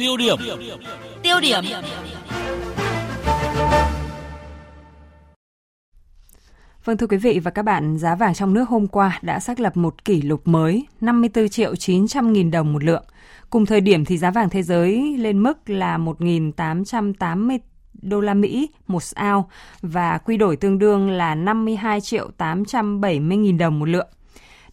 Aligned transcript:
Tiêu 0.00 0.16
điểm. 0.16 0.36
Tiêu 1.22 1.40
điểm. 1.40 1.64
Vâng 6.84 6.96
thưa 6.96 7.06
quý 7.06 7.16
vị 7.16 7.40
và 7.44 7.50
các 7.50 7.62
bạn, 7.62 7.98
giá 7.98 8.14
vàng 8.14 8.34
trong 8.34 8.54
nước 8.54 8.68
hôm 8.68 8.86
qua 8.86 9.18
đã 9.22 9.40
xác 9.40 9.60
lập 9.60 9.76
một 9.76 10.04
kỷ 10.04 10.22
lục 10.22 10.40
mới, 10.44 10.86
54 11.00 11.48
triệu 11.48 11.76
900 11.76 12.32
nghìn 12.32 12.50
đồng 12.50 12.72
một 12.72 12.84
lượng. 12.84 13.04
Cùng 13.50 13.66
thời 13.66 13.80
điểm 13.80 14.04
thì 14.04 14.18
giá 14.18 14.30
vàng 14.30 14.50
thế 14.50 14.62
giới 14.62 15.16
lên 15.18 15.42
mức 15.42 15.70
là 15.70 15.98
1.880 15.98 17.58
đô 18.02 18.20
la 18.20 18.34
Mỹ 18.34 18.70
một 18.86 19.02
ao 19.14 19.50
và 19.82 20.18
quy 20.18 20.36
đổi 20.36 20.56
tương 20.56 20.78
đương 20.78 21.10
là 21.10 21.34
52 21.34 22.00
triệu 22.00 22.30
870 22.36 23.36
nghìn 23.36 23.58
đồng 23.58 23.78
một 23.78 23.88
lượng. 23.88 24.08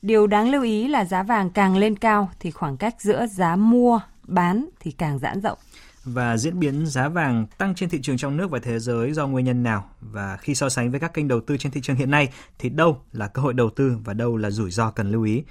Điều 0.01 0.27
đáng 0.27 0.49
lưu 0.49 0.63
ý 0.63 0.87
là 0.87 1.05
giá 1.05 1.23
vàng 1.23 1.49
càng 1.49 1.77
lên 1.77 1.95
cao 1.95 2.29
thì 2.39 2.51
khoảng 2.51 2.77
cách 2.77 2.95
giữa 3.01 3.25
giá 3.27 3.55
mua, 3.55 4.00
bán 4.27 4.69
thì 4.79 4.91
càng 4.91 5.19
giãn 5.19 5.41
rộng. 5.41 5.57
Và 6.04 6.37
diễn 6.37 6.59
biến 6.59 6.87
giá 6.87 7.09
vàng 7.09 7.45
tăng 7.57 7.75
trên 7.75 7.89
thị 7.89 7.99
trường 8.01 8.18
trong 8.18 8.37
nước 8.37 8.51
và 8.51 8.59
thế 8.59 8.79
giới 8.79 9.13
do 9.13 9.27
nguyên 9.27 9.45
nhân 9.45 9.63
nào? 9.63 9.89
Và 10.01 10.37
khi 10.37 10.55
so 10.55 10.69
sánh 10.69 10.91
với 10.91 10.99
các 10.99 11.13
kênh 11.13 11.27
đầu 11.27 11.41
tư 11.41 11.57
trên 11.57 11.71
thị 11.71 11.81
trường 11.81 11.95
hiện 11.95 12.11
nay 12.11 12.29
thì 12.59 12.69
đâu 12.69 13.01
là 13.11 13.27
cơ 13.27 13.41
hội 13.41 13.54
đầu 13.54 13.69
tư 13.69 13.97
và 14.04 14.13
đâu 14.13 14.37
là 14.37 14.51
rủi 14.51 14.71
ro 14.71 14.91
cần 14.91 15.11
lưu 15.11 15.23
ý? 15.23 15.43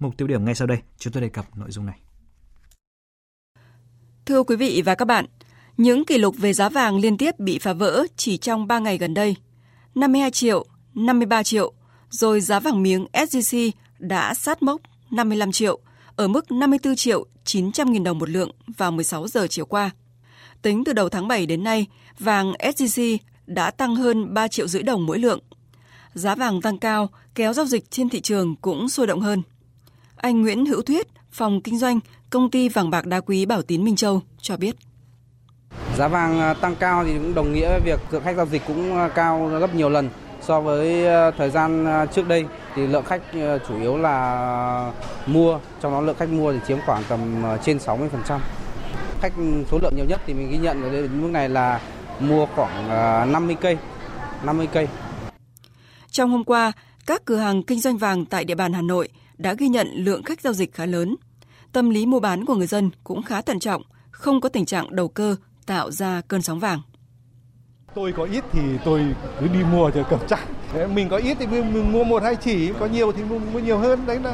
Mục 0.00 0.16
tiêu 0.16 0.28
điểm 0.28 0.44
ngay 0.44 0.54
sau 0.54 0.66
đây, 0.66 0.78
chúng 0.98 1.12
tôi 1.12 1.22
đề 1.22 1.28
cập 1.28 1.56
nội 1.56 1.70
dung 1.70 1.86
này. 1.86 1.98
Thưa 4.26 4.42
quý 4.42 4.56
vị 4.56 4.82
và 4.84 4.94
các 4.94 5.04
bạn, 5.04 5.26
những 5.76 6.04
kỷ 6.04 6.18
lục 6.18 6.34
về 6.38 6.52
giá 6.52 6.68
vàng 6.68 6.96
liên 6.96 7.18
tiếp 7.18 7.38
bị 7.38 7.58
phá 7.58 7.72
vỡ 7.72 8.06
chỉ 8.16 8.36
trong 8.36 8.66
3 8.66 8.78
ngày 8.78 8.98
gần 8.98 9.14
đây. 9.14 9.36
52 9.94 10.30
triệu, 10.30 10.66
53 10.94 11.42
triệu, 11.42 11.72
rồi 12.10 12.40
giá 12.40 12.60
vàng 12.60 12.82
miếng 12.82 13.06
SJC 13.12 13.70
đã 13.98 14.34
sát 14.34 14.62
mốc 14.62 14.80
55 15.10 15.52
triệu, 15.52 15.80
ở 16.16 16.28
mức 16.28 16.52
54 16.52 16.96
triệu 16.96 17.26
900 17.44 17.92
nghìn 17.92 18.04
đồng 18.04 18.18
một 18.18 18.30
lượng 18.30 18.50
vào 18.76 18.90
16 18.90 19.28
giờ 19.28 19.46
chiều 19.46 19.66
qua. 19.66 19.90
Tính 20.62 20.84
từ 20.84 20.92
đầu 20.92 21.08
tháng 21.08 21.28
7 21.28 21.46
đến 21.46 21.64
nay, 21.64 21.86
vàng 22.18 22.52
SJC 22.52 23.18
đã 23.46 23.70
tăng 23.70 23.96
hơn 23.96 24.34
3 24.34 24.48
triệu 24.48 24.68
rưỡi 24.68 24.82
đồng 24.82 25.06
mỗi 25.06 25.18
lượng. 25.18 25.40
Giá 26.14 26.34
vàng 26.34 26.62
tăng 26.62 26.78
cao, 26.78 27.08
kéo 27.34 27.52
giao 27.52 27.66
dịch 27.66 27.90
trên 27.90 28.08
thị 28.08 28.20
trường 28.20 28.56
cũng 28.56 28.88
sôi 28.88 29.06
động 29.06 29.20
hơn. 29.20 29.42
Anh 30.16 30.42
Nguyễn 30.42 30.66
Hữu 30.66 30.82
Thuyết, 30.82 31.06
phòng 31.30 31.60
kinh 31.62 31.78
doanh, 31.78 32.00
công 32.30 32.50
ty 32.50 32.68
vàng 32.68 32.90
bạc 32.90 33.06
đá 33.06 33.20
quý 33.20 33.46
Bảo 33.46 33.62
Tín 33.62 33.84
Minh 33.84 33.96
Châu 33.96 34.22
cho 34.40 34.56
biết. 34.56 34.76
Giá 35.96 36.08
vàng 36.08 36.40
à, 36.40 36.54
tăng 36.54 36.76
cao 36.76 37.04
thì 37.04 37.12
cũng 37.12 37.34
đồng 37.34 37.52
nghĩa 37.52 37.68
với 37.68 37.80
việc 37.80 38.00
lượng 38.10 38.22
khách 38.24 38.36
giao 38.36 38.46
dịch 38.46 38.62
cũng 38.66 38.96
à, 38.96 39.08
cao 39.08 39.50
gấp 39.60 39.74
nhiều 39.74 39.88
lần 39.88 40.08
so 40.46 40.60
với 40.60 41.06
ờ, 41.06 41.30
thời 41.30 41.50
gian 41.50 41.84
ờ, 41.84 42.06
trước 42.06 42.28
đây 42.28 42.44
thì 42.74 42.86
lượng 42.86 43.04
khách 43.04 43.22
ờ, 43.32 43.58
chủ 43.68 43.80
yếu 43.80 43.96
là 43.96 44.92
mua, 45.26 45.58
trong 45.80 45.92
đó 45.92 46.00
lượng 46.00 46.16
khách 46.18 46.28
mua 46.28 46.52
thì 46.52 46.58
chiếm 46.68 46.78
khoảng 46.86 47.02
tầm 47.08 47.42
trên 47.64 47.78
60%. 47.78 48.38
Khách 49.20 49.32
số 49.70 49.78
lượng 49.82 49.92
nhiều 49.96 50.04
nhất 50.08 50.20
thì 50.26 50.34
mình 50.34 50.50
ghi 50.50 50.58
nhận 50.58 50.82
ở 50.82 50.90
đến 50.90 51.22
mức 51.22 51.28
này 51.28 51.48
là 51.48 51.80
mua 52.20 52.46
khoảng 52.46 52.88
50 53.32 53.56
cây, 53.60 53.78
50 54.44 54.68
cây. 54.72 54.88
Trong 56.10 56.30
hôm 56.30 56.44
qua, 56.44 56.72
các 57.06 57.24
cửa 57.24 57.36
hàng 57.36 57.62
kinh 57.62 57.80
doanh 57.80 57.96
vàng 57.96 58.24
tại 58.24 58.44
địa 58.44 58.54
bàn 58.54 58.72
Hà 58.72 58.82
Nội 58.82 59.08
đã 59.38 59.54
ghi 59.54 59.68
nhận 59.68 59.88
lượng 59.94 60.22
khách 60.22 60.40
giao 60.40 60.52
dịch 60.52 60.72
khá 60.74 60.86
lớn. 60.86 61.16
Tâm 61.72 61.90
lý 61.90 62.06
mua 62.06 62.20
bán 62.20 62.44
của 62.44 62.54
người 62.54 62.66
dân 62.66 62.90
cũng 63.04 63.22
khá 63.22 63.42
thận 63.42 63.60
trọng, 63.60 63.82
không 64.10 64.40
có 64.40 64.48
tình 64.48 64.64
trạng 64.64 64.96
đầu 64.96 65.08
cơ 65.08 65.36
tạo 65.66 65.90
ra 65.90 66.22
cơn 66.28 66.42
sóng 66.42 66.60
vàng. 66.60 66.80
Tôi 67.94 68.12
có 68.12 68.24
ít 68.24 68.44
thì 68.52 68.60
tôi 68.84 69.06
cứ 69.40 69.48
đi 69.48 69.58
mua 69.72 69.90
cho 69.90 70.02
cầm 70.10 70.18
chắc, 70.28 70.40
Mình 70.94 71.08
có 71.08 71.16
ít 71.16 71.36
thì 71.40 71.46
mình 71.46 71.92
mua 71.92 72.04
một 72.04 72.22
hai 72.22 72.36
chỉ, 72.36 72.72
có 72.80 72.86
nhiều 72.86 73.12
thì 73.12 73.22
mình 73.22 73.52
mua 73.52 73.58
nhiều 73.58 73.78
hơn. 73.78 74.06
Đấy 74.06 74.18
là 74.24 74.32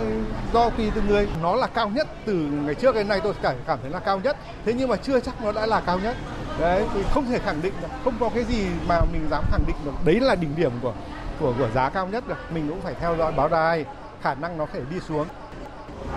do 0.52 0.70
tùy 0.70 0.90
từng 0.94 1.06
người. 1.06 1.28
Nó 1.42 1.56
là 1.56 1.66
cao 1.66 1.88
nhất 1.88 2.08
từ 2.26 2.32
ngày 2.34 2.74
trước 2.74 2.94
đến 2.94 3.08
nay 3.08 3.20
tôi 3.24 3.34
cảm 3.42 3.54
cảm 3.66 3.78
thấy 3.82 3.90
là 3.90 3.98
cao 3.98 4.20
nhất. 4.24 4.36
Thế 4.64 4.72
nhưng 4.72 4.88
mà 4.88 4.96
chưa 4.96 5.20
chắc 5.20 5.44
nó 5.44 5.52
đã 5.52 5.66
là 5.66 5.80
cao 5.80 5.98
nhất. 5.98 6.16
Đấy, 6.60 6.84
thì 6.94 7.02
không 7.10 7.24
thể 7.26 7.38
khẳng 7.38 7.62
định 7.62 7.72
được. 7.82 7.88
Không 8.04 8.14
có 8.20 8.28
cái 8.34 8.44
gì 8.44 8.66
mà 8.88 9.00
mình 9.12 9.26
dám 9.30 9.44
khẳng 9.50 9.64
định 9.66 9.76
được. 9.84 9.92
Đấy 10.04 10.20
là 10.20 10.34
đỉnh 10.34 10.56
điểm 10.56 10.72
của 10.82 10.92
của 11.40 11.52
của 11.58 11.68
giá 11.74 11.88
cao 11.88 12.06
nhất 12.06 12.28
được. 12.28 12.38
Mình 12.54 12.68
cũng 12.68 12.80
phải 12.80 12.94
theo 13.00 13.16
dõi 13.16 13.32
báo 13.32 13.48
đài, 13.48 13.84
khả 14.22 14.34
năng 14.34 14.58
nó 14.58 14.66
thể 14.72 14.80
đi 14.90 15.00
xuống. 15.08 15.26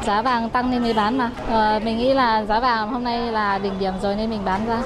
Giá 0.06 0.22
vàng 0.22 0.50
tăng 0.50 0.72
nên 0.72 0.84
mới 0.84 0.94
bán 0.94 1.18
mà. 1.18 1.32
ờ, 1.50 1.80
mình 1.84 1.98
nghĩ 1.98 2.14
là 2.14 2.46
giá 2.46 2.60
vàng 2.60 2.90
hôm 2.90 3.04
nay 3.04 3.32
là 3.32 3.58
đỉnh 3.58 3.80
điểm 3.80 3.94
rồi 4.02 4.16
nên 4.16 4.30
mình 4.30 4.46
bán 4.46 4.66
ra. 4.68 4.82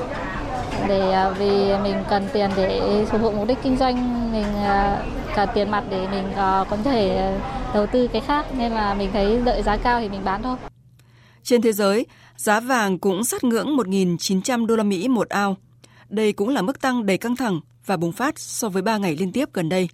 Để 0.87 1.11
à, 1.11 1.29
vì 1.29 1.73
mình 1.83 1.95
cần 2.09 2.27
tiền 2.33 2.49
để 2.57 3.05
phục 3.09 3.21
vụ 3.21 3.31
mục 3.31 3.47
đích 3.47 3.57
kinh 3.63 3.77
doanh, 3.77 4.31
mình 4.31 4.55
à, 4.55 5.05
cần 5.35 5.49
tiền 5.53 5.71
mặt 5.71 5.83
để 5.89 6.07
mình 6.11 6.33
à, 6.33 6.65
có 6.69 6.77
thể 6.83 7.31
đầu 7.73 7.87
tư 7.87 8.07
cái 8.07 8.21
khác 8.21 8.45
nên 8.57 8.71
là 8.71 8.93
mình 8.93 9.09
thấy 9.13 9.41
đợi 9.45 9.63
giá 9.63 9.77
cao 9.77 9.99
thì 9.99 10.09
mình 10.09 10.21
bán 10.23 10.43
thôi. 10.43 10.57
Trên 11.43 11.61
thế 11.61 11.73
giới, 11.73 12.05
giá 12.35 12.59
vàng 12.59 12.99
cũng 12.99 13.23
sát 13.23 13.43
ngưỡng 13.43 13.77
1.900 13.77 14.65
đô 14.65 14.75
la 14.75 14.83
Mỹ 14.83 15.07
một 15.07 15.29
ao. 15.29 15.57
Đây 16.09 16.33
cũng 16.33 16.49
là 16.49 16.61
mức 16.61 16.81
tăng 16.81 17.05
đầy 17.05 17.17
căng 17.17 17.35
thẳng 17.35 17.59
và 17.85 17.97
bùng 17.97 18.11
phát 18.11 18.39
so 18.39 18.69
với 18.69 18.81
3 18.81 18.97
ngày 18.97 19.15
liên 19.19 19.31
tiếp 19.31 19.49
gần 19.53 19.69
đây. 19.69 19.89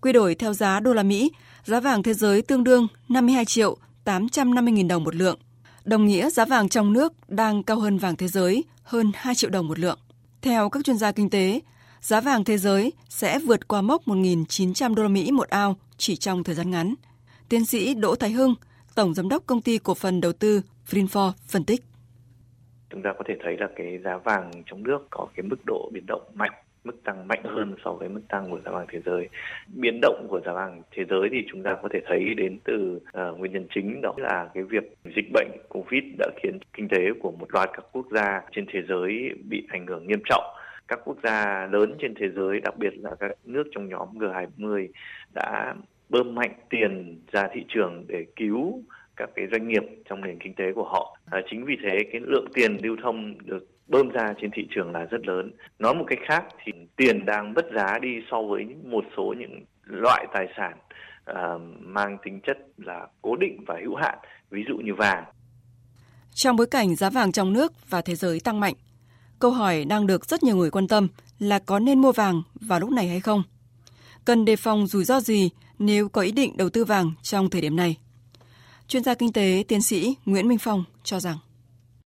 Quy 0.00 0.12
đổi 0.12 0.34
theo 0.34 0.52
giá 0.52 0.80
đô 0.80 0.92
la 0.92 1.02
Mỹ, 1.02 1.30
giá 1.64 1.80
vàng 1.80 2.02
thế 2.02 2.14
giới 2.14 2.42
tương 2.42 2.64
đương 2.64 2.86
52 3.08 3.44
triệu 3.44 3.76
850.000 4.04 4.88
đồng 4.88 5.04
một 5.04 5.14
lượng. 5.14 5.38
Đồng 5.84 6.06
nghĩa 6.06 6.30
giá 6.30 6.44
vàng 6.44 6.68
trong 6.68 6.92
nước 6.92 7.12
đang 7.28 7.62
cao 7.62 7.80
hơn 7.80 7.98
vàng 7.98 8.16
thế 8.16 8.28
giới 8.28 8.64
hơn 8.88 9.12
2 9.14 9.34
triệu 9.34 9.50
đồng 9.50 9.68
một 9.68 9.78
lượng. 9.78 9.98
Theo 10.42 10.68
các 10.68 10.84
chuyên 10.84 10.96
gia 10.96 11.12
kinh 11.12 11.30
tế, 11.30 11.60
giá 12.00 12.20
vàng 12.20 12.44
thế 12.44 12.58
giới 12.58 12.92
sẽ 13.08 13.38
vượt 13.38 13.68
qua 13.68 13.82
mốc 13.82 14.02
1.900 14.06 14.94
đô 14.94 15.02
la 15.02 15.08
Mỹ 15.08 15.30
một 15.32 15.48
ao 15.48 15.76
chỉ 15.96 16.16
trong 16.16 16.44
thời 16.44 16.54
gian 16.54 16.70
ngắn. 16.70 16.94
Tiến 17.48 17.64
sĩ 17.64 17.94
Đỗ 17.94 18.14
Thái 18.14 18.30
Hưng, 18.30 18.54
Tổng 18.94 19.14
Giám 19.14 19.28
đốc 19.28 19.46
Công 19.46 19.60
ty 19.60 19.78
Cổ 19.78 19.94
phần 19.94 20.20
Đầu 20.20 20.32
tư 20.32 20.62
Vinfor 20.90 21.32
phân 21.46 21.64
tích. 21.64 21.84
Chúng 22.90 23.02
ta 23.02 23.10
có 23.18 23.24
thể 23.28 23.34
thấy 23.44 23.56
là 23.58 23.66
cái 23.76 23.98
giá 24.04 24.18
vàng 24.24 24.50
trong 24.66 24.82
nước 24.82 24.98
có 25.10 25.26
cái 25.36 25.46
mức 25.46 25.56
độ 25.66 25.90
biến 25.92 26.06
động 26.06 26.22
mạnh 26.34 26.52
mức 26.84 27.04
tăng 27.04 27.28
mạnh 27.28 27.42
hơn 27.44 27.74
so 27.84 27.92
với 27.92 28.08
mức 28.08 28.20
tăng 28.28 28.50
của 28.50 28.60
giá 28.64 28.70
vàng 28.70 28.86
thế 28.88 29.00
giới. 29.04 29.28
Biến 29.74 29.98
động 30.02 30.26
của 30.28 30.40
giá 30.46 30.52
vàng 30.52 30.82
thế 30.90 31.04
giới 31.08 31.28
thì 31.32 31.44
chúng 31.50 31.62
ta 31.62 31.76
có 31.82 31.88
thể 31.92 32.00
thấy 32.06 32.34
đến 32.34 32.58
từ 32.64 32.96
uh, 32.96 33.38
nguyên 33.38 33.52
nhân 33.52 33.66
chính 33.74 34.00
đó 34.02 34.14
là 34.16 34.48
cái 34.54 34.62
việc 34.62 34.96
dịch 35.16 35.32
bệnh 35.32 35.48
Covid 35.68 36.04
đã 36.18 36.28
khiến 36.42 36.58
kinh 36.72 36.88
tế 36.88 36.98
của 37.20 37.30
một 37.30 37.46
loạt 37.54 37.70
các 37.72 37.84
quốc 37.92 38.06
gia 38.10 38.42
trên 38.52 38.66
thế 38.72 38.82
giới 38.88 39.30
bị 39.48 39.66
ảnh 39.68 39.86
hưởng 39.86 40.06
nghiêm 40.06 40.20
trọng 40.24 40.44
các 40.88 41.00
quốc 41.04 41.16
gia 41.22 41.68
lớn 41.72 41.94
trên 42.00 42.14
thế 42.14 42.28
giới, 42.36 42.60
đặc 42.60 42.78
biệt 42.78 42.98
là 42.98 43.10
các 43.20 43.30
nước 43.44 43.64
trong 43.74 43.88
nhóm 43.88 44.08
G20 44.18 44.88
đã 45.34 45.74
bơm 46.08 46.34
mạnh 46.34 46.52
tiền 46.70 47.20
ra 47.32 47.48
thị 47.52 47.64
trường 47.68 48.04
để 48.08 48.26
cứu 48.36 48.82
các 49.16 49.30
cái 49.34 49.46
doanh 49.52 49.68
nghiệp 49.68 49.82
trong 50.08 50.20
nền 50.20 50.38
kinh 50.38 50.54
tế 50.54 50.72
của 50.72 50.84
họ. 50.84 51.18
À, 51.30 51.40
chính 51.50 51.64
vì 51.64 51.76
thế 51.82 51.98
cái 52.12 52.20
lượng 52.24 52.46
tiền 52.54 52.76
lưu 52.82 52.96
thông 53.02 53.34
được 53.44 53.66
bơm 53.88 54.08
ra 54.08 54.32
trên 54.40 54.50
thị 54.54 54.66
trường 54.74 54.92
là 54.92 55.04
rất 55.04 55.26
lớn. 55.26 55.52
Nói 55.78 55.94
một 55.94 56.04
cách 56.06 56.18
khác 56.28 56.44
thì 56.64 56.72
tiền 56.96 57.26
đang 57.26 57.54
mất 57.54 57.64
giá 57.74 57.98
đi 58.02 58.08
so 58.30 58.42
với 58.42 58.64
một 58.84 59.04
số 59.16 59.34
những 59.38 59.64
loại 59.84 60.26
tài 60.34 60.46
sản 60.56 60.78
uh, 61.30 61.62
mang 61.80 62.18
tính 62.24 62.40
chất 62.46 62.58
là 62.76 63.06
cố 63.22 63.36
định 63.36 63.64
và 63.66 63.74
hữu 63.84 63.96
hạn, 63.96 64.18
ví 64.50 64.62
dụ 64.68 64.76
như 64.76 64.94
vàng. 64.94 65.24
Trong 66.34 66.56
bối 66.56 66.66
cảnh 66.66 66.96
giá 66.96 67.10
vàng 67.10 67.32
trong 67.32 67.52
nước 67.52 67.90
và 67.90 68.02
thế 68.02 68.14
giới 68.14 68.40
tăng 68.40 68.60
mạnh, 68.60 68.74
câu 69.38 69.50
hỏi 69.50 69.84
đang 69.84 70.06
được 70.06 70.24
rất 70.24 70.42
nhiều 70.42 70.56
người 70.56 70.70
quan 70.70 70.88
tâm 70.88 71.08
là 71.38 71.58
có 71.58 71.78
nên 71.78 71.98
mua 71.98 72.12
vàng 72.12 72.42
vào 72.54 72.80
lúc 72.80 72.90
này 72.90 73.08
hay 73.08 73.20
không? 73.20 73.42
Cần 74.24 74.44
đề 74.44 74.56
phòng 74.56 74.86
rủi 74.86 75.04
ro 75.04 75.20
gì 75.20 75.50
nếu 75.78 76.08
có 76.08 76.20
ý 76.20 76.32
định 76.32 76.56
đầu 76.56 76.70
tư 76.70 76.84
vàng 76.84 77.12
trong 77.22 77.50
thời 77.50 77.60
điểm 77.60 77.76
này? 77.76 77.96
Chuyên 78.88 79.02
gia 79.02 79.14
kinh 79.14 79.32
tế 79.32 79.64
tiến 79.68 79.82
sĩ 79.82 80.14
Nguyễn 80.26 80.48
Minh 80.48 80.58
Phong 80.58 80.84
cho 81.04 81.20
rằng 81.20 81.36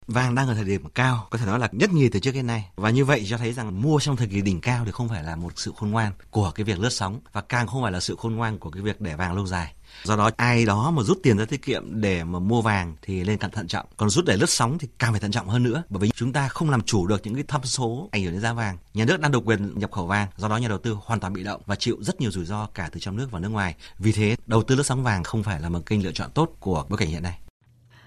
Vàng 0.07 0.35
đang 0.35 0.49
ở 0.49 0.55
thời 0.55 0.65
điểm 0.65 0.89
cao, 0.95 1.27
có 1.31 1.39
thể 1.39 1.47
nói 1.47 1.59
là 1.59 1.69
nhất 1.73 1.93
nhì 1.93 2.09
từ 2.09 2.21
trước 2.21 2.35
đến 2.35 2.47
nay. 2.47 2.71
Và 2.77 2.91
như 2.91 3.05
vậy 3.05 3.25
cho 3.29 3.39
thấy 3.39 3.53
rằng 3.53 3.83
mua 3.83 4.01
trong 4.01 4.17
thời 4.17 4.27
kỳ 4.27 4.41
đỉnh 4.41 4.61
cao 4.61 4.85
thì 4.85 4.91
không 4.91 5.09
phải 5.09 5.23
là 5.23 5.37
một 5.37 5.53
sự 5.57 5.73
khôn 5.77 5.91
ngoan 5.91 6.13
của 6.31 6.51
cái 6.51 6.65
việc 6.65 6.79
lướt 6.79 6.91
sóng 6.91 7.21
và 7.33 7.41
càng 7.41 7.67
không 7.67 7.83
phải 7.83 7.93
là 7.93 8.01
sự 8.01 8.17
khôn 8.19 8.35
ngoan 8.35 8.59
của 8.59 8.71
cái 8.71 8.83
việc 8.83 9.01
để 9.01 9.15
vàng 9.15 9.35
lâu 9.35 9.47
dài. 9.47 9.73
Do 10.05 10.17
đó 10.17 10.31
ai 10.37 10.65
đó 10.65 10.91
mà 10.91 11.03
rút 11.03 11.19
tiền 11.23 11.39
ra 11.39 11.45
tiết 11.45 11.63
kiệm 11.63 12.01
để 12.01 12.25
mà 12.25 12.39
mua 12.39 12.63
vàng 12.63 12.97
thì 13.03 13.25
nên 13.25 13.39
cẩn 13.39 13.51
thận 13.51 13.69
trọng. 13.69 13.87
Còn 13.97 14.11
rút 14.11 14.25
để 14.25 14.37
lướt 14.37 14.51
sóng 14.51 14.79
thì 14.79 14.89
càng 14.99 15.13
phải 15.13 15.21
thận 15.21 15.31
trọng 15.31 15.49
hơn 15.49 15.63
nữa. 15.63 15.83
Bởi 15.89 16.01
vì 16.01 16.11
chúng 16.15 16.33
ta 16.33 16.49
không 16.49 16.71
làm 16.71 16.83
chủ 16.83 17.07
được 17.07 17.21
những 17.25 17.35
cái 17.35 17.45
thâm 17.49 17.65
số 17.65 18.09
ảnh 18.13 18.23
hưởng 18.23 18.33
đến 18.33 18.41
giá 18.41 18.53
vàng. 18.53 18.79
Nhà 18.95 19.05
nước 19.05 19.21
đang 19.21 19.33
độc 19.33 19.43
quyền 19.47 19.79
nhập 19.79 19.93
khẩu 19.93 20.07
vàng, 20.07 20.29
do 20.37 20.49
đó 20.49 20.57
nhà 20.57 20.69
đầu 20.69 20.79
tư 20.79 20.97
hoàn 21.05 21.21
toàn 21.21 21.33
bị 21.33 21.43
động 21.43 21.63
và 21.67 21.77
chịu 21.77 21.97
rất 22.01 22.21
nhiều 22.21 22.31
rủi 22.31 22.45
ro 22.45 22.67
cả 22.75 22.89
từ 22.93 23.01
trong 23.01 23.17
nước 23.17 23.29
và 23.31 23.41
nước 23.41 23.49
ngoài. 23.49 23.75
Vì 23.99 24.13
thế, 24.13 24.37
đầu 24.47 24.63
tư 24.63 24.75
lướt 24.75 24.87
sóng 24.87 25.03
vàng 25.03 25.25
không 25.25 25.43
phải 25.43 25.61
là 25.61 25.69
một 25.69 25.81
kênh 25.87 26.05
lựa 26.05 26.13
chọn 26.13 26.31
tốt 26.35 26.57
của 26.61 26.85
bối 26.89 26.99
cảnh 26.99 27.09
hiện 27.09 27.23
nay. 27.23 27.39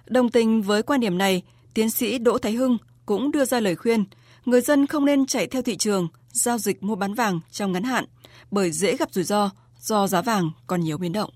Đồng 0.06 0.30
tình 0.30 0.62
với 0.62 0.84
quan 0.84 1.00
điểm 1.00 1.18
này, 1.18 1.44
Tiến 1.78 1.90
sĩ 1.90 2.20
Đỗ 2.20 2.38
Thái 2.38 2.54
Hưng 2.54 2.78
cũng 3.06 3.32
đưa 3.32 3.46
ra 3.46 3.60
lời 3.60 3.76
khuyên 3.76 4.04
người 4.46 4.62
dân 4.62 4.86
không 4.86 5.06
nên 5.06 5.26
chạy 5.26 5.48
theo 5.48 5.62
thị 5.62 5.78
trường 5.78 6.08
giao 6.28 6.58
dịch 6.58 6.84
mua 6.84 6.96
bán 6.96 7.14
vàng 7.14 7.40
trong 7.50 7.72
ngắn 7.72 7.84
hạn 7.84 8.04
bởi 8.52 8.72
dễ 8.72 8.98
gặp 8.98 9.10
rủi 9.12 9.24
ro 9.24 9.50
do 9.78 10.08
giá 10.08 10.22
vàng 10.22 10.50
còn 10.68 10.82
nhiều 10.82 10.98
biến 10.98 11.14
động. 11.14 11.30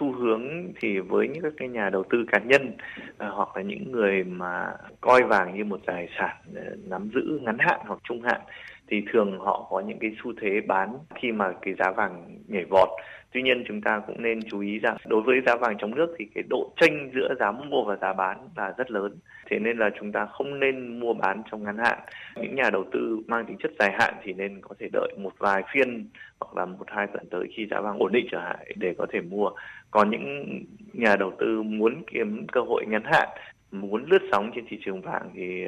Xu 0.00 0.12
hướng 0.12 0.42
thì 0.80 0.88
với 0.98 1.28
những 1.28 1.42
các 1.42 1.52
cái 1.56 1.68
nhà 1.68 1.90
đầu 1.92 2.04
tư 2.10 2.18
cá 2.32 2.38
nhân 2.38 2.76
à, 3.18 3.28
hoặc 3.28 3.56
là 3.56 3.62
những 3.62 3.92
người 3.92 4.24
mà 4.24 4.72
coi 5.00 5.22
vàng 5.22 5.56
như 5.58 5.64
một 5.64 5.80
tài 5.86 6.08
sản 6.18 6.36
à, 6.56 6.62
nắm 6.84 7.10
giữ 7.14 7.40
ngắn 7.42 7.56
hạn 7.58 7.80
hoặc 7.86 8.00
trung 8.08 8.22
hạn 8.22 8.40
thì 8.88 9.02
thường 9.12 9.38
họ 9.38 9.66
có 9.70 9.80
những 9.80 9.98
cái 9.98 10.10
xu 10.22 10.32
thế 10.40 10.60
bán 10.60 10.98
khi 11.14 11.32
mà 11.32 11.52
cái 11.62 11.74
giá 11.74 11.90
vàng 11.90 12.38
nhảy 12.48 12.64
vọt 12.64 12.88
Tuy 13.32 13.42
nhiên 13.42 13.64
chúng 13.68 13.80
ta 13.80 14.02
cũng 14.06 14.22
nên 14.22 14.40
chú 14.50 14.60
ý 14.60 14.78
rằng 14.78 14.96
đối 15.06 15.22
với 15.22 15.40
giá 15.46 15.56
vàng 15.56 15.76
trong 15.78 15.94
nước 15.94 16.14
thì 16.18 16.26
cái 16.34 16.44
độ 16.50 16.72
chênh 16.80 17.10
giữa 17.14 17.34
giá 17.40 17.52
mua 17.52 17.84
và 17.84 17.96
giá 17.96 18.12
bán 18.12 18.48
là 18.56 18.74
rất 18.78 18.90
lớn. 18.90 19.18
Thế 19.50 19.58
nên 19.58 19.78
là 19.78 19.90
chúng 20.00 20.12
ta 20.12 20.26
không 20.26 20.60
nên 20.60 21.00
mua 21.00 21.14
bán 21.14 21.42
trong 21.50 21.64
ngắn 21.64 21.78
hạn. 21.78 21.98
Những 22.36 22.54
nhà 22.54 22.70
đầu 22.70 22.84
tư 22.92 23.20
mang 23.26 23.46
tính 23.46 23.56
chất 23.62 23.72
dài 23.78 23.92
hạn 24.00 24.14
thì 24.22 24.32
nên 24.32 24.60
có 24.60 24.74
thể 24.78 24.88
đợi 24.92 25.12
một 25.18 25.32
vài 25.38 25.62
phiên 25.72 26.08
hoặc 26.40 26.56
là 26.56 26.64
một 26.64 26.84
hai 26.86 27.06
tuần 27.06 27.26
tới 27.30 27.48
khi 27.56 27.66
giá 27.70 27.80
vàng 27.80 27.98
ổn 27.98 28.12
định 28.12 28.26
trở 28.30 28.38
lại 28.38 28.74
để 28.76 28.94
có 28.98 29.06
thể 29.12 29.20
mua. 29.20 29.50
Còn 29.90 30.10
những 30.10 30.58
nhà 30.92 31.16
đầu 31.16 31.32
tư 31.38 31.62
muốn 31.62 32.02
kiếm 32.12 32.46
cơ 32.52 32.60
hội 32.60 32.84
ngắn 32.86 33.02
hạn, 33.04 33.28
muốn 33.72 34.04
lướt 34.10 34.22
sóng 34.32 34.50
trên 34.54 34.64
thị 34.68 34.78
trường 34.84 35.00
vàng 35.00 35.30
thì 35.34 35.66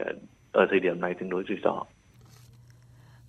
ở 0.53 0.67
thời 0.71 0.81
điểm 0.81 1.01
này 1.01 1.15
tương 1.15 1.31
đối 1.31 1.45
rủi 1.49 1.59
ro. 1.65 1.85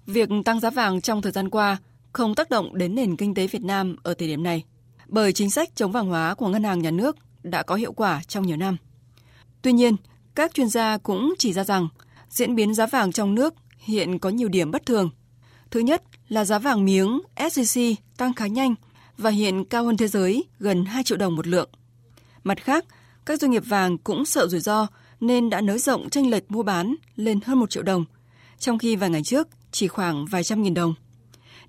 Việc 0.05 0.29
tăng 0.45 0.59
giá 0.59 0.69
vàng 0.69 1.01
trong 1.01 1.21
thời 1.21 1.31
gian 1.31 1.49
qua 1.49 1.77
không 2.13 2.35
tác 2.35 2.49
động 2.49 2.77
đến 2.77 2.95
nền 2.95 3.17
kinh 3.17 3.33
tế 3.33 3.47
Việt 3.47 3.61
Nam 3.61 3.95
ở 4.03 4.13
thời 4.13 4.27
điểm 4.27 4.43
này, 4.43 4.63
bởi 5.07 5.33
chính 5.33 5.49
sách 5.49 5.75
chống 5.75 5.91
vàng 5.91 6.07
hóa 6.07 6.35
của 6.35 6.47
ngân 6.47 6.63
hàng 6.63 6.81
nhà 6.81 6.91
nước 6.91 7.17
đã 7.43 7.63
có 7.63 7.75
hiệu 7.75 7.93
quả 7.93 8.21
trong 8.27 8.47
nhiều 8.47 8.57
năm. 8.57 8.77
Tuy 9.61 9.71
nhiên, 9.71 9.95
các 10.35 10.53
chuyên 10.53 10.69
gia 10.69 10.97
cũng 10.97 11.33
chỉ 11.37 11.53
ra 11.53 11.63
rằng 11.63 11.87
diễn 12.29 12.55
biến 12.55 12.73
giá 12.73 12.85
vàng 12.85 13.11
trong 13.11 13.35
nước 13.35 13.53
hiện 13.77 14.19
có 14.19 14.29
nhiều 14.29 14.49
điểm 14.49 14.71
bất 14.71 14.85
thường. 14.85 15.09
Thứ 15.71 15.79
nhất 15.79 16.03
là 16.27 16.45
giá 16.45 16.59
vàng 16.59 16.85
miếng 16.85 17.21
SJC 17.35 17.95
tăng 18.17 18.33
khá 18.33 18.47
nhanh 18.47 18.75
và 19.17 19.29
hiện 19.29 19.65
cao 19.65 19.85
hơn 19.85 19.97
thế 19.97 20.07
giới 20.07 20.43
gần 20.59 20.85
2 20.85 21.03
triệu 21.03 21.17
đồng 21.17 21.35
một 21.35 21.47
lượng. 21.47 21.69
Mặt 22.43 22.63
khác, 22.63 22.85
các 23.25 23.39
doanh 23.39 23.51
nghiệp 23.51 23.63
vàng 23.65 23.97
cũng 23.97 24.25
sợ 24.25 24.47
rủi 24.47 24.59
ro 24.59 24.87
nên 25.19 25.49
đã 25.49 25.61
nới 25.61 25.79
rộng 25.79 26.09
tranh 26.09 26.29
lệch 26.29 26.51
mua 26.51 26.63
bán 26.63 26.95
lên 27.15 27.39
hơn 27.45 27.59
1 27.59 27.69
triệu 27.69 27.83
đồng, 27.83 28.05
trong 28.59 28.79
khi 28.79 28.95
vài 28.95 29.09
ngày 29.09 29.23
trước 29.23 29.47
chỉ 29.71 29.87
khoảng 29.87 30.25
vài 30.25 30.43
trăm 30.43 30.61
nghìn 30.61 30.73
đồng. 30.73 30.93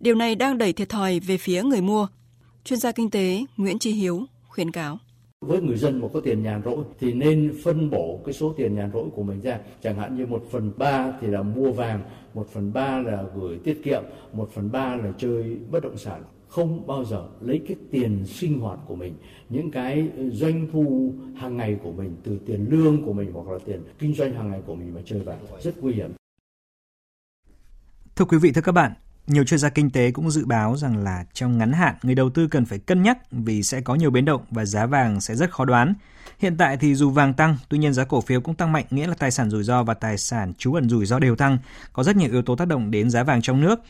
Điều 0.00 0.14
này 0.14 0.34
đang 0.34 0.58
đẩy 0.58 0.72
thiệt 0.72 0.88
thòi 0.88 1.20
về 1.20 1.36
phía 1.36 1.62
người 1.62 1.80
mua. 1.80 2.06
Chuyên 2.64 2.78
gia 2.78 2.92
kinh 2.92 3.10
tế 3.10 3.44
Nguyễn 3.56 3.78
Chi 3.78 3.92
Hiếu 3.92 4.22
khuyến 4.48 4.70
cáo. 4.70 4.98
Với 5.40 5.60
người 5.60 5.76
dân 5.76 6.00
mà 6.00 6.08
có 6.12 6.20
tiền 6.20 6.42
nhàn 6.42 6.62
rỗi 6.64 6.84
thì 7.00 7.12
nên 7.12 7.54
phân 7.64 7.90
bổ 7.90 8.20
cái 8.24 8.32
số 8.32 8.54
tiền 8.56 8.74
nhàn 8.74 8.90
rỗi 8.92 9.04
của 9.14 9.22
mình 9.22 9.40
ra. 9.40 9.58
Chẳng 9.82 9.96
hạn 9.96 10.16
như 10.16 10.26
một 10.26 10.44
phần 10.50 10.72
ba 10.76 11.12
thì 11.20 11.26
là 11.26 11.42
mua 11.42 11.72
vàng, 11.72 12.02
một 12.34 12.48
phần 12.52 12.72
ba 12.72 12.98
là 12.98 13.24
gửi 13.36 13.58
tiết 13.64 13.80
kiệm, 13.84 14.02
một 14.32 14.50
phần 14.54 14.72
ba 14.72 14.96
là 14.96 15.12
chơi 15.18 15.56
bất 15.70 15.82
động 15.82 15.98
sản. 15.98 16.22
Không 16.48 16.86
bao 16.86 17.04
giờ 17.04 17.28
lấy 17.40 17.60
cái 17.68 17.76
tiền 17.90 18.26
sinh 18.26 18.58
hoạt 18.58 18.78
của 18.86 18.94
mình, 18.94 19.14
những 19.48 19.70
cái 19.70 20.08
doanh 20.32 20.68
thu 20.72 21.12
hàng 21.36 21.56
ngày 21.56 21.76
của 21.82 21.92
mình, 21.92 22.16
từ 22.24 22.38
tiền 22.46 22.66
lương 22.70 23.02
của 23.04 23.12
mình 23.12 23.32
hoặc 23.32 23.52
là 23.52 23.58
tiền 23.64 23.82
kinh 23.98 24.14
doanh 24.14 24.34
hàng 24.34 24.50
ngày 24.50 24.60
của 24.66 24.74
mình 24.74 24.94
mà 24.94 25.00
chơi 25.04 25.20
vàng 25.20 25.38
rất 25.62 25.82
nguy 25.82 25.92
hiểm. 25.92 26.10
Thưa 28.16 28.24
quý 28.24 28.38
vị, 28.38 28.52
thưa 28.52 28.60
các 28.60 28.72
bạn, 28.72 28.94
nhiều 29.26 29.44
chuyên 29.44 29.58
gia 29.58 29.68
kinh 29.68 29.90
tế 29.90 30.10
cũng 30.10 30.30
dự 30.30 30.46
báo 30.46 30.76
rằng 30.76 30.96
là 31.04 31.24
trong 31.32 31.58
ngắn 31.58 31.72
hạn, 31.72 31.94
người 32.02 32.14
đầu 32.14 32.30
tư 32.30 32.48
cần 32.48 32.64
phải 32.64 32.78
cân 32.78 33.02
nhắc 33.02 33.18
vì 33.30 33.62
sẽ 33.62 33.80
có 33.80 33.94
nhiều 33.94 34.10
biến 34.10 34.24
động 34.24 34.42
và 34.50 34.64
giá 34.64 34.86
vàng 34.86 35.20
sẽ 35.20 35.34
rất 35.34 35.50
khó 35.50 35.64
đoán. 35.64 35.94
Hiện 36.38 36.56
tại 36.56 36.76
thì 36.76 36.94
dù 36.94 37.10
vàng 37.10 37.34
tăng, 37.34 37.56
tuy 37.68 37.78
nhiên 37.78 37.92
giá 37.92 38.04
cổ 38.04 38.20
phiếu 38.20 38.40
cũng 38.40 38.54
tăng 38.54 38.72
mạnh, 38.72 38.84
nghĩa 38.90 39.06
là 39.06 39.14
tài 39.14 39.30
sản 39.30 39.50
rủi 39.50 39.62
ro 39.62 39.82
và 39.82 39.94
tài 39.94 40.18
sản 40.18 40.52
trú 40.58 40.74
ẩn 40.74 40.88
rủi 40.88 41.06
ro 41.06 41.18
đều 41.18 41.36
tăng. 41.36 41.58
Có 41.92 42.02
rất 42.02 42.16
nhiều 42.16 42.30
yếu 42.32 42.42
tố 42.42 42.56
tác 42.56 42.68
động 42.68 42.90
đến 42.90 43.10
giá 43.10 43.24
vàng 43.24 43.42
trong 43.42 43.60
nước. 43.60 43.80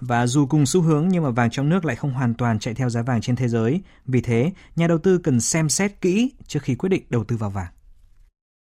Và 0.00 0.26
dù 0.26 0.46
cùng 0.46 0.66
xu 0.66 0.82
hướng 0.82 1.08
nhưng 1.08 1.22
mà 1.22 1.30
vàng 1.30 1.50
trong 1.50 1.68
nước 1.68 1.84
lại 1.84 1.96
không 1.96 2.12
hoàn 2.12 2.34
toàn 2.34 2.58
chạy 2.58 2.74
theo 2.74 2.90
giá 2.90 3.02
vàng 3.02 3.20
trên 3.20 3.36
thế 3.36 3.48
giới. 3.48 3.82
Vì 4.06 4.20
thế, 4.20 4.52
nhà 4.76 4.86
đầu 4.86 4.98
tư 4.98 5.18
cần 5.18 5.40
xem 5.40 5.68
xét 5.68 6.00
kỹ 6.00 6.32
trước 6.46 6.62
khi 6.62 6.74
quyết 6.74 6.88
định 6.88 7.02
đầu 7.10 7.24
tư 7.24 7.36
vào 7.36 7.50
vàng. 7.50 7.75